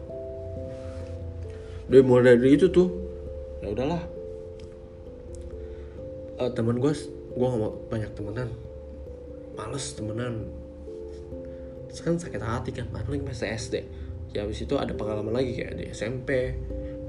[1.90, 2.88] Dari mulai dari itu tuh.
[3.60, 4.13] Ya udahlah
[6.38, 6.92] uh, teman gue
[7.35, 8.49] gue gak mau banyak temenan.
[9.55, 10.35] Males temenan.
[11.90, 13.75] Sekarang sakit hati kan lagi masih SD
[14.35, 16.59] ya habis itu ada pengalaman lagi kayak di SMP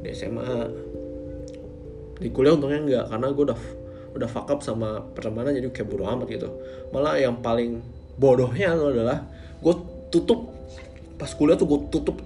[0.06, 0.70] di SMA
[2.22, 3.60] di kuliah untungnya enggak karena gue udah
[4.16, 6.50] udah fuck up sama pertemanan jadi kayak bodo amat gitu.
[6.94, 7.82] Malah yang paling
[8.16, 9.26] bodohnya adalah
[9.60, 9.76] gue
[10.14, 10.54] tutup
[11.18, 12.22] pas kuliah tuh gue tutup.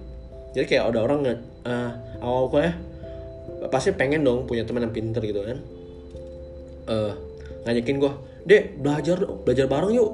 [0.52, 2.76] Jadi kayak ada orang nggak uh, awal kuliah
[3.72, 5.60] pasti pengen dong punya teman yang pinter gitu kan
[6.90, 7.14] uh,
[7.64, 8.12] ngajakin gue
[8.44, 10.10] dek belajar belajar bareng yuk.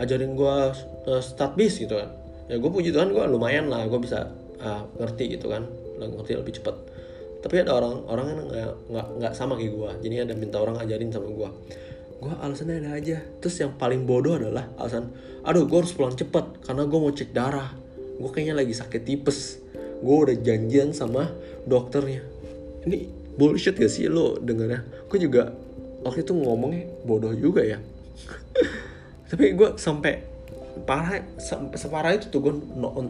[0.00, 0.56] Ajarin gue
[1.10, 2.08] uh, start bis gitu kan.
[2.46, 4.30] Ya gue puji tuhan gue lumayan lah gue bisa
[4.62, 5.66] uh, ngerti gitu kan.
[6.00, 6.76] Ngerti lebih cepat
[7.40, 10.76] tapi ada orang orang yang nggak nggak nggak sama kayak gue jadi ada minta orang
[10.76, 11.48] ajarin sama gue
[12.20, 13.16] gue alasannya ada aja.
[13.40, 15.08] Terus yang paling bodoh adalah alasan
[15.40, 17.72] aduh gue harus pulang cepet karena gue mau cek darah.
[18.20, 19.56] Gue kayaknya lagi sakit tipes.
[20.04, 21.32] Gue udah janjian sama
[21.64, 22.20] dokternya.
[22.84, 23.08] Ini
[23.40, 25.48] bullshit gak sih lo dengarnya gue juga
[26.04, 27.78] waktu itu ngomongnya bodoh juga ya.
[29.30, 30.30] Tapi gue sampai
[30.86, 31.22] parah
[31.76, 32.54] separah itu tuh gue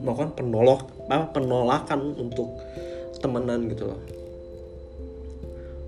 [0.02, 2.60] melakukan penolak apa penolakan untuk
[3.20, 4.00] temenan gitu loh.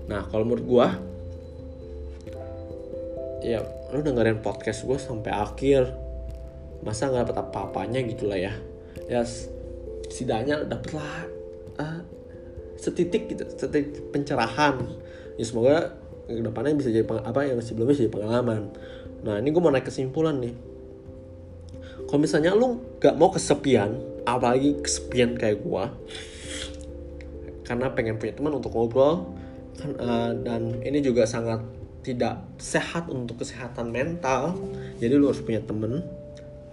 [0.07, 0.87] Nah kalau menurut gue
[3.43, 3.59] ya
[3.91, 5.91] lu dengerin podcast gue sampai akhir.
[6.83, 8.53] Masa nggak dapet apa-apanya gitu lah ya
[9.07, 9.23] ya
[10.11, 11.13] setidaknya dapet lah
[11.79, 11.99] uh,
[12.75, 14.83] setitik gitu setitik pencerahan.
[15.39, 18.71] Ya semoga ke depannya bisa jadi apa yang sebelumnya bisa jadi pengalaman.
[19.23, 20.55] Nah ini gue mau naik kesimpulan nih.
[22.07, 25.83] Kalau misalnya lu gak mau kesepian apalagi kesepian kayak gue
[27.63, 29.35] karena pengen punya teman untuk ngobrol
[29.79, 31.63] kan, uh, dan ini juga sangat
[32.03, 34.55] tidak sehat untuk kesehatan mental
[34.99, 36.03] jadi lu harus punya temen.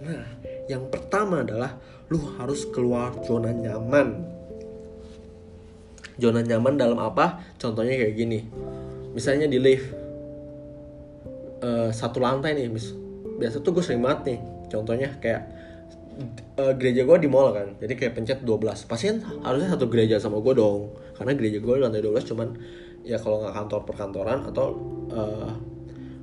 [0.03, 0.23] Nah
[0.67, 1.79] yang pertama adalah
[2.11, 4.27] lu harus keluar zona nyaman.
[6.19, 7.39] Zona nyaman dalam apa?
[7.57, 8.39] Contohnya kayak gini
[9.11, 9.87] misalnya di lift
[11.63, 12.91] uh, satu lantai nih mis
[13.37, 14.39] biasa tuh gue sering banget nih
[14.71, 15.41] contohnya kayak
[16.59, 20.21] uh, gereja gue di mall kan jadi kayak pencet 12 pasti kan harusnya satu gereja
[20.21, 22.47] sama gue dong karena gereja gue lantai 12 cuman
[23.01, 24.65] ya kalau nggak kantor perkantoran atau
[25.09, 25.51] uh,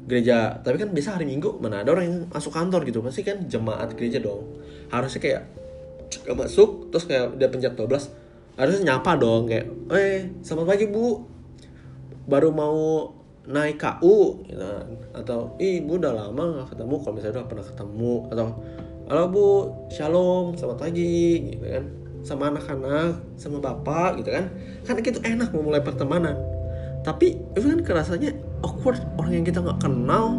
[0.08, 3.44] gereja tapi kan biasa hari minggu mana ada orang yang masuk kantor gitu pasti kan
[3.44, 4.46] jemaat gereja dong
[4.88, 5.42] harusnya kayak
[6.08, 11.37] gak masuk terus kayak dia pencet 12 harusnya nyapa dong kayak eh selamat pagi bu
[12.28, 13.10] baru mau
[13.48, 14.60] naik KU gitu.
[15.16, 16.94] Atau ih bu udah lama gak ketemu.
[17.00, 18.46] Kalau misalnya udah pernah ketemu atau
[19.08, 19.46] halo bu
[19.88, 21.84] shalom selamat pagi gitu kan.
[22.22, 24.52] Sama anak-anak sama bapak gitu kan.
[24.84, 26.36] Kan itu enak memulai pertemanan.
[27.02, 30.36] Tapi itu kan kerasanya awkward orang yang kita nggak kenal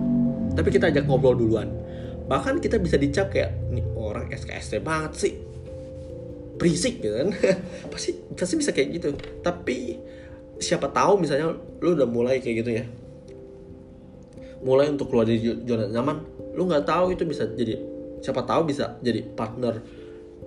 [0.54, 1.74] tapi kita ajak ngobrol duluan.
[2.30, 5.34] Bahkan kita bisa dicap kayak nih orang SKSD banget sih.
[6.62, 7.34] Berisik gitu kan.
[7.94, 9.10] Pasti pasti bisa kayak gitu.
[9.42, 9.98] Tapi
[10.60, 12.86] siapa tahu misalnya lu udah mulai kayak gitu ya.
[14.60, 16.18] Mulai untuk keluar dari zona nyaman
[16.54, 17.80] lu nggak tahu itu bisa jadi
[18.20, 19.80] siapa tahu bisa jadi partner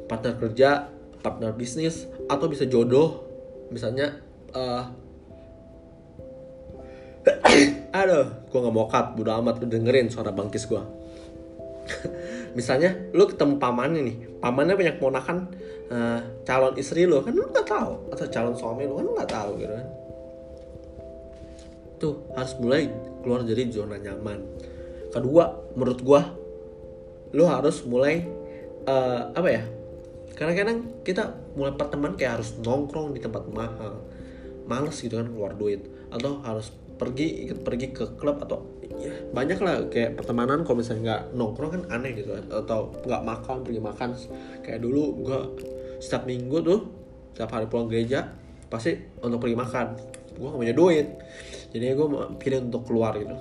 [0.04, 0.92] partner kerja
[1.24, 3.24] partner bisnis atau bisa jodoh.
[3.72, 4.20] Misalnya
[4.52, 4.84] uh,
[8.00, 10.82] aduh gue nggak mau cut udah amat lu dengerin suara bangkis gue
[12.58, 15.50] misalnya lu ketemu pamannya nih pamannya banyak ponakan
[15.90, 19.30] uh, calon istri lu kan lu nggak tahu atau calon suami lu kan lu nggak
[19.30, 19.88] tahu gitu kan
[22.02, 22.90] tuh harus mulai
[23.22, 24.42] keluar dari zona nyaman.
[25.14, 26.20] Kedua menurut gue
[27.38, 28.26] lu harus mulai
[28.90, 29.62] uh, apa ya?
[30.34, 34.02] Kadang-kadang kita mulai pertemuan kayak harus nongkrong di tempat mahal
[34.66, 35.86] males gitu kan keluar duit.
[36.10, 38.66] Atau harus pergi ikut pergi ke klub atau
[39.02, 42.34] ya banyak lah kayak pertemanan kalau misalnya nggak nongkrong kan aneh gitu.
[42.50, 44.08] Atau nggak makan pergi makan.
[44.66, 45.38] Kayak dulu gua
[46.02, 46.80] setiap minggu tuh
[47.32, 48.34] setiap hari pulang gereja
[48.66, 49.86] pasti untuk pergi makan.
[50.32, 51.06] Gua gak punya duit
[51.72, 53.32] jadi gue pilih untuk keluar gitu.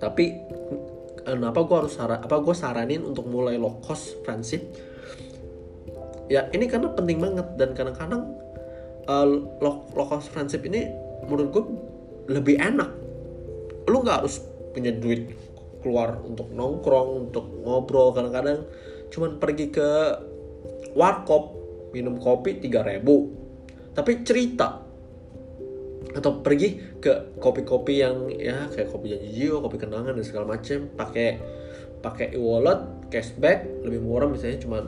[0.00, 0.40] Tapi
[1.20, 4.64] kenapa gue harus saran apa gue saranin untuk mulai low cost friendship?
[6.32, 8.32] Ya ini karena penting banget dan kadang-kadang
[9.04, 9.26] uh,
[9.60, 10.88] low, low cost friendship ini
[11.28, 11.64] menurut gue
[12.32, 12.88] lebih enak.
[13.84, 14.40] Lu nggak harus
[14.72, 15.36] punya duit
[15.84, 18.64] keluar untuk nongkrong untuk ngobrol kadang-kadang.
[19.12, 19.88] Cuman pergi ke
[20.96, 21.60] warkop
[21.92, 23.04] minum kopi 3000
[23.94, 24.89] tapi cerita
[26.10, 30.90] atau pergi ke kopi-kopi yang ya kayak kopi janji jiwa, kopi kenangan dan segala macem
[30.96, 31.38] pakai
[32.00, 32.80] pakai e-wallet
[33.12, 34.84] cashback lebih murah misalnya cuman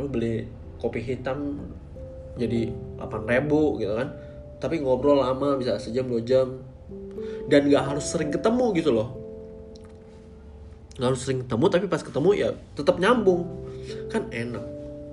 [0.00, 0.48] lu beli
[0.80, 1.60] kopi hitam
[2.40, 4.08] jadi 8000 gitu kan.
[4.58, 6.62] Tapi ngobrol lama bisa sejam dua jam
[7.50, 9.08] dan gak harus sering ketemu gitu loh.
[10.96, 13.42] Nggak harus sering ketemu tapi pas ketemu ya tetap nyambung.
[14.08, 14.64] Kan enak.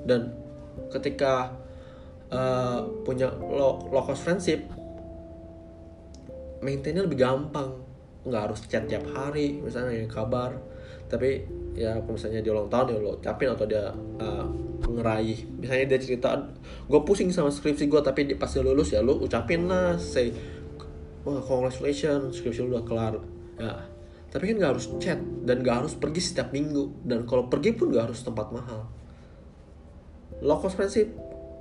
[0.05, 0.31] Dan
[0.93, 1.53] ketika
[2.29, 4.63] uh, punya low, low friendship
[6.59, 7.75] maintainnya lebih gampang.
[8.27, 10.55] Nggak harus chat tiap hari misalnya yang kabar.
[11.09, 11.43] Tapi
[11.73, 13.89] ya misalnya dia ulang tahun ya lo capin atau dia
[14.21, 14.45] uh,
[14.85, 15.47] ngeraih.
[15.57, 16.37] Misalnya dia cerita
[16.85, 20.33] gue pusing sama skripsi gue tapi pas dia lulus ya lo ucapin lah say
[21.25, 23.15] wah congratulations skripsi lu udah kelar.
[23.57, 23.73] Ya
[24.29, 27.01] tapi kan nggak harus chat dan nggak harus pergi setiap minggu.
[27.01, 28.85] Dan kalau pergi pun nggak harus tempat mahal.
[30.45, 31.09] Low cost friendship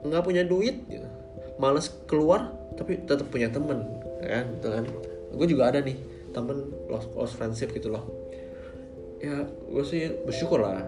[0.06, 1.08] nggak punya duit gitu.
[1.58, 3.82] males keluar tapi tetap punya temen
[4.22, 4.84] kan gitu kan?
[5.34, 5.96] Gue juga ada nih
[6.32, 8.04] temen lost, lost friendship gitu loh.
[9.18, 10.86] Ya gue sih bersyukur lah.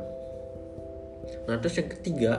[1.46, 2.32] Nah terus yang ketiga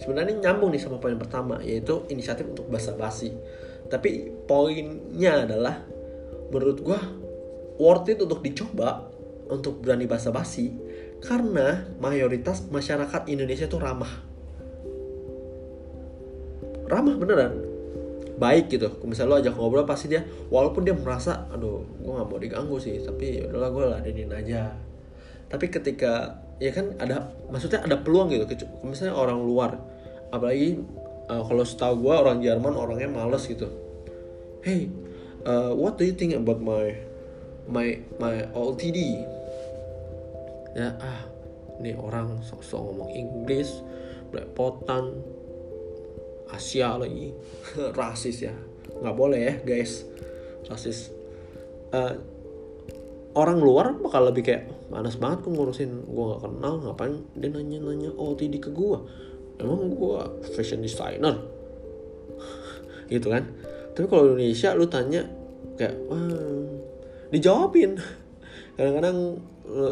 [0.00, 3.34] sebenarnya nyambung nih sama poin pertama yaitu inisiatif untuk basa-basi.
[3.88, 5.84] Tapi poinnya adalah
[6.48, 7.00] menurut gue
[7.80, 9.08] worth it untuk dicoba
[9.48, 10.76] untuk berani basa-basi
[11.24, 14.12] karena mayoritas masyarakat Indonesia itu ramah.
[16.88, 17.67] Ramah beneran
[18.38, 18.88] baik gitu.
[19.04, 23.02] Misalnya lo ajak ngobrol pasti dia walaupun dia merasa aduh gue nggak mau diganggu sih
[23.02, 24.72] tapi ya udahlah gue ladenin aja.
[25.50, 29.78] Tapi ketika ya kan ada maksudnya ada peluang gitu misalnya orang luar
[30.34, 30.82] apalagi
[31.30, 33.66] uh, kalau setahu gue orang Jerman orangnya males gitu.
[34.62, 34.90] Hey
[35.46, 36.94] uh, what do you think about my
[37.68, 39.22] my my OTD
[40.72, 41.20] ya ah
[41.78, 43.70] ini orang sok-sok ngomong Inggris
[44.34, 45.22] belepotan
[46.52, 47.32] Asia lagi.
[47.98, 48.54] Rasis ya.
[49.00, 50.04] Nggak boleh ya guys.
[50.68, 51.12] Rasis.
[51.88, 52.14] Uh,
[53.32, 57.78] orang luar bakal lebih kayak manas banget kok ngurusin gue nggak kenal ngapain dia nanya
[57.80, 58.98] nanya OTD ke gue
[59.60, 60.18] emang gue
[60.52, 61.38] fashion designer.
[63.12, 63.48] Gitu kan?
[63.96, 65.22] Tapi kalau Indonesia lu tanya
[65.80, 66.20] kayak wah
[67.32, 67.96] dijawabin.
[68.78, 69.42] Kadang-kadang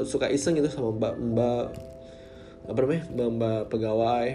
[0.06, 1.64] suka iseng gitu sama mbak mbak
[2.66, 4.28] apa namanya mbak mbak pegawai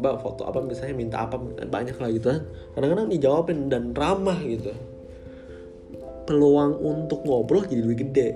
[0.00, 1.36] mbak foto apa misalnya minta apa?
[1.68, 2.42] Banyak lah gitu kan.
[2.76, 4.72] Kadang-kadang dijawabin dan ramah gitu.
[6.28, 8.28] Peluang untuk ngobrol jadi lebih gede.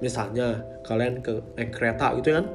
[0.00, 2.46] Misalnya kalian ke naik kereta gitu kan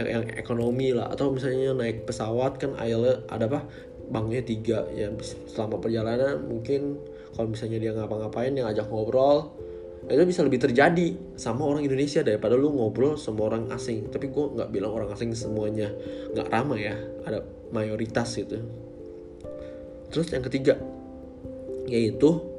[0.00, 3.66] yang ekonomi lah atau misalnya naik pesawat kan aisle ada apa?
[4.10, 5.06] Banknya tiga ya
[5.46, 6.98] selama perjalanan mungkin
[7.34, 9.54] kalau misalnya dia ngapa-ngapain yang ajak ngobrol
[10.10, 14.10] itu bisa lebih terjadi sama orang Indonesia daripada lu ngobrol sama orang asing.
[14.10, 15.92] Tapi gue nggak bilang orang asing semuanya.
[16.34, 18.58] Nggak ramah ya ada mayoritas gitu
[20.10, 20.78] terus yang ketiga
[21.90, 22.50] yaitu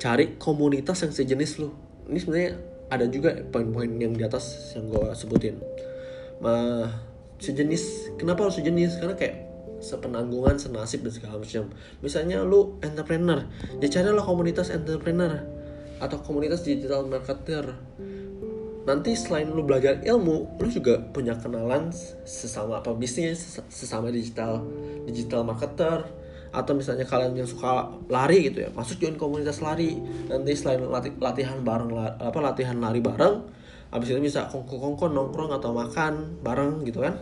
[0.00, 1.68] cari komunitas yang sejenis lu.
[2.08, 2.52] Ini sebenarnya
[2.88, 5.60] ada juga poin-poin yang di atas yang gue sebutin.
[6.40, 6.88] Nah,
[7.36, 8.96] sejenis kenapa harus sejenis?
[8.96, 9.36] Karena kayak
[9.84, 11.68] sepenanggungan senasib dan segala macam.
[12.00, 13.44] Misalnya lu entrepreneur
[13.78, 15.44] ya carilah komunitas entrepreneur
[16.00, 17.76] atau komunitas digital marketer
[18.88, 21.92] nanti selain lu belajar ilmu lu juga punya kenalan
[22.24, 24.64] sesama apa bisnis sesama digital
[25.04, 26.08] digital marketer
[26.50, 28.70] atau misalnya kalian yang suka lari gitu ya.
[28.74, 30.02] Masuk join komunitas lari.
[30.26, 35.50] Nanti selain latih, latihan bareng apa latihan lari bareng abis itu bisa kongko kongko nongkrong
[35.50, 37.14] atau makan bareng gitu kan.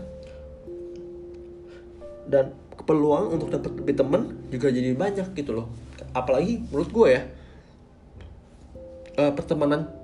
[2.29, 2.53] Dan
[2.85, 5.69] peluang untuk dapat lebih temen juga jadi banyak gitu loh.
[6.17, 7.23] Apalagi menurut gue ya
[9.21, 9.98] uh, pertemanan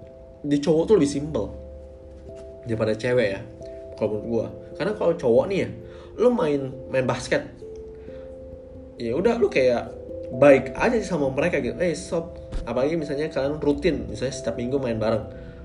[0.45, 1.45] di cowok tuh lebih simpel
[2.69, 3.41] daripada cewek ya
[3.97, 5.69] kalau menurut gue karena kalau cowok nih ya
[6.21, 7.43] lu main main basket
[9.01, 9.91] ya udah lu kayak
[10.35, 11.77] baik aja sama mereka gitu.
[11.79, 15.25] Eh hey, sob apalagi misalnya kalian rutin misalnya setiap minggu main bareng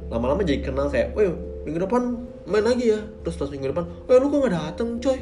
[0.10, 1.30] lama-lama jadi kenal kayak weh
[1.66, 2.18] minggu depan
[2.50, 3.00] main lagi ya.
[3.26, 5.20] Terus pas minggu depan weh lu kok gak dateng coy?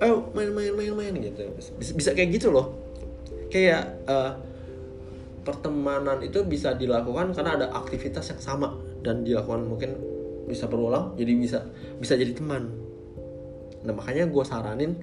[0.00, 1.40] Ayo main main main main gitu.
[1.56, 2.76] Bisa, bisa kayak gitu loh.
[3.48, 4.36] Kayak uh,
[5.46, 8.74] pertemanan itu bisa dilakukan karena ada aktivitas yang sama
[9.06, 9.94] dan dilakukan mungkin
[10.50, 11.58] bisa berulang jadi bisa
[12.02, 12.74] bisa jadi teman.
[13.86, 14.98] Nah makanya gue saranin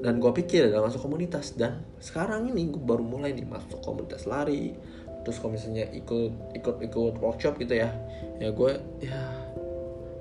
[0.00, 1.52] dan gue pikir adalah masuk komunitas.
[1.52, 4.72] Dan sekarang ini gue baru mulai nih masuk komunitas lari
[5.26, 7.90] terus kalau misalnya ikut ikut ikut workshop gitu ya
[8.38, 9.18] ya gue ya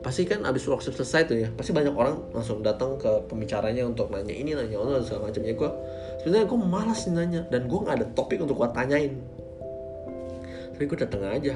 [0.02, 4.10] pasti kan abis workshop selesai tuh ya pasti banyak orang langsung datang ke pembicaranya untuk
[4.10, 5.54] nanya ini nanya itu segala macamnya.
[5.54, 5.70] Gue
[6.22, 9.14] sebenarnya gue malas nanya dan gue nggak ada topik untuk gue tanyain
[10.76, 11.56] tapi gue dateng aja.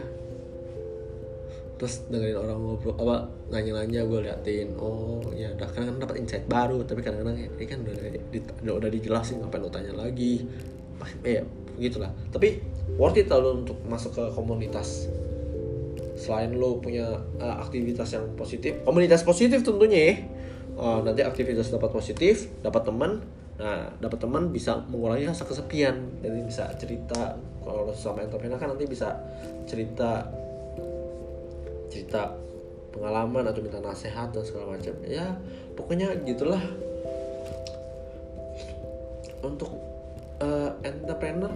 [1.80, 4.76] Terus dengerin orang ngobrol apa nanya-nanya gue liatin.
[4.80, 7.96] Oh ya udah kan dapat insight baru tapi kadang-kadang ya, ini kan udah
[8.32, 10.48] di, udah, dijelasin ngapain lo tanya lagi?
[11.24, 11.44] Eh
[11.76, 12.60] begitulah tapi
[13.00, 15.12] worth it lo untuk masuk ke komunitas.
[16.20, 20.16] Selain lo punya uh, aktivitas yang positif komunitas positif tentunya ya.
[20.80, 23.24] Uh, nanti aktivitas dapat positif dapat teman.
[23.60, 26.24] Nah dapat teman bisa mengurangi rasa kesepian.
[26.24, 29.14] Jadi bisa cerita kalau sama entrepreneur kan nanti bisa
[29.70, 30.26] cerita
[31.90, 32.34] cerita
[32.94, 34.94] pengalaman atau minta nasihat dan segala macam.
[35.06, 35.38] Ya
[35.78, 36.62] pokoknya gitulah.
[39.40, 39.72] Untuk
[40.44, 41.52] uh, entrepreneur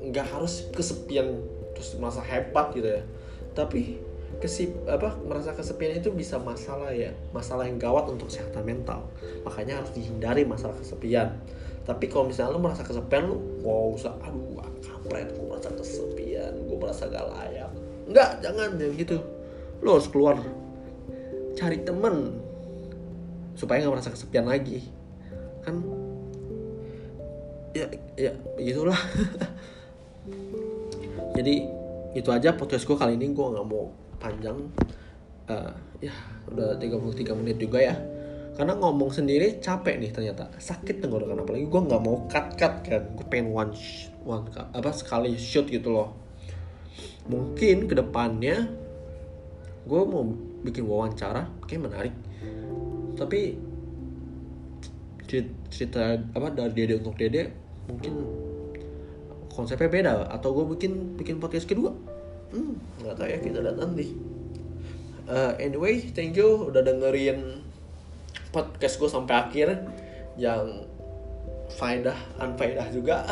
[0.00, 1.44] nggak harus kesepian
[1.76, 3.02] terus merasa hebat gitu ya.
[3.52, 4.00] Tapi
[4.40, 7.12] kesip apa merasa kesepian itu bisa masalah ya.
[7.36, 9.04] Masalah yang gawat untuk kesehatan mental.
[9.44, 11.36] Makanya harus dihindari masalah kesepian.
[11.84, 14.59] Tapi kalau misalnya lo merasa kesepian lo wow aduh
[15.10, 17.70] gue merasa kesepian gue merasa gak layak.
[18.06, 19.18] Enggak jangan jangan gitu.
[19.82, 20.36] Lo harus keluar
[21.58, 22.38] cari temen
[23.58, 24.86] supaya nggak merasa kesepian lagi.
[25.66, 25.82] Kan?
[27.74, 28.96] Ya ya begitulah.
[31.36, 31.54] Jadi
[32.10, 33.90] itu aja podcast gue kali ini gue nggak mau
[34.22, 34.58] panjang.
[35.50, 36.14] Uh, ya
[36.46, 37.98] udah 33 menit juga ya
[38.60, 40.52] karena ngomong sendiri capek nih ternyata.
[40.60, 43.72] Sakit tenggorokan apalagi gue nggak mau cut cut kan gue pengen one
[44.20, 46.12] one apa sekali shoot gitu loh.
[47.24, 48.68] Mungkin ke depannya
[49.88, 50.28] gue mau
[50.60, 52.14] bikin wawancara kayak menarik.
[53.16, 53.56] Tapi
[55.72, 57.48] cerita apa dari dede untuk dede
[57.88, 58.12] mungkin
[59.48, 60.12] konsepnya beda.
[60.36, 61.96] Atau gue bikin bikin podcast kedua.
[62.52, 64.12] Hmm nggak tahu ya kita lihat nanti
[65.24, 67.64] uh, anyway thank you udah dengerin
[68.50, 69.68] podcast gue sampai akhir
[70.38, 70.86] yang
[71.70, 73.22] faedah unfaedah juga.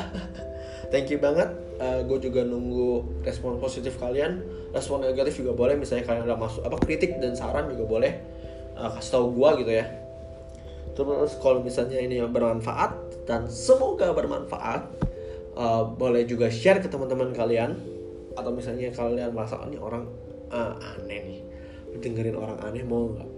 [0.92, 1.50] Thank you banget.
[1.78, 4.42] Uh, gue juga nunggu respon positif kalian.
[4.74, 8.12] Respon negatif juga boleh misalnya kalian udah masuk apa kritik dan saran juga boleh
[8.78, 9.86] uh, kasih tahu gue gitu ya.
[10.94, 14.90] Terus kalau misalnya ini bermanfaat dan semoga bermanfaat
[15.54, 17.78] uh, boleh juga share ke teman-teman kalian.
[18.34, 20.06] Atau misalnya kalian merasa oh, ini orang
[20.50, 21.40] uh, aneh nih.
[21.98, 23.37] Dengerin orang aneh mau nggak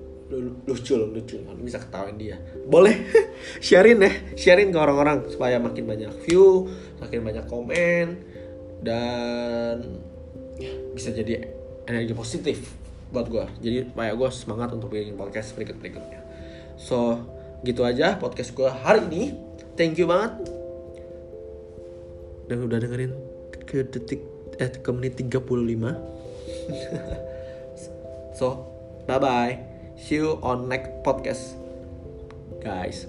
[0.66, 1.42] lucu loh lucu.
[1.60, 2.38] Bisa ketawain dia.
[2.66, 2.94] Boleh.
[3.66, 4.12] Sharein ya.
[4.38, 6.70] Sharein ke orang-orang supaya makin banyak view
[7.00, 8.06] makin banyak komen
[8.84, 9.76] dan
[10.60, 11.48] ya, bisa jadi
[11.88, 12.76] energi positif
[13.10, 16.20] buat gue jadi supaya gue semangat untuk bikin podcast berikut berikutnya.
[16.78, 17.18] So
[17.66, 19.22] gitu aja podcast gue hari ini.
[19.74, 20.44] Thank you banget.
[22.46, 23.12] Dan udah dengerin
[23.64, 24.20] ke detik
[24.60, 25.40] eh ke menit 35
[28.38, 28.68] so
[29.08, 29.69] bye bye
[30.00, 31.54] see you on next podcast
[32.64, 33.06] guys.